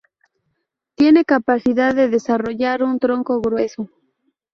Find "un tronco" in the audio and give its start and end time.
2.81-3.39